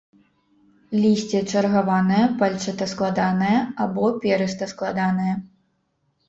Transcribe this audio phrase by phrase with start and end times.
[1.01, 5.33] Лісце чаргаванае, пальчата-складанае або перыста-складанае.